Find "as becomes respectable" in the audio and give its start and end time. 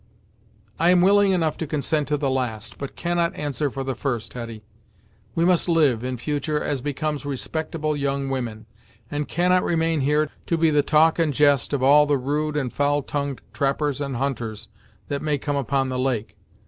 6.59-7.95